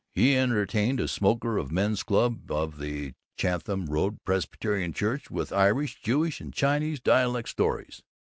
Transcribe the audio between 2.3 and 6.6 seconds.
of the Chatham Road Presbyterian Church with Irish, Jewish, and